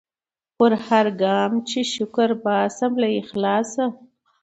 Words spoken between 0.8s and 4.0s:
هرګام چي شکر باسم له اخلاصه